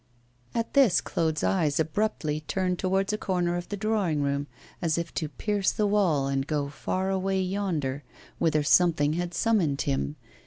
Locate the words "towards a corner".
2.79-3.55